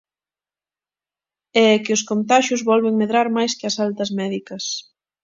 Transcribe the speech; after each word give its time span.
E 1.59 1.61
é 1.75 1.77
que 1.83 1.95
os 1.97 2.05
contaxios 2.09 2.65
volven 2.69 2.97
medrar 3.01 3.27
máis 3.37 3.51
que 3.57 3.65
as 3.69 3.75
altas 3.85 4.09
médicas. 4.19 4.63